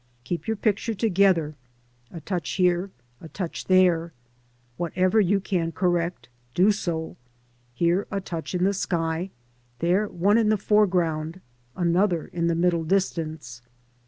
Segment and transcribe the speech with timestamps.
[0.23, 1.53] Keep your picture together,
[2.09, 2.89] a touch here,
[3.21, 4.13] a touch there;
[4.75, 7.17] whatever you can correct, do so—
[7.75, 9.29] here a touch in the sky,
[9.77, 11.39] there one in the foreground,
[11.75, 13.61] another in the middle distance.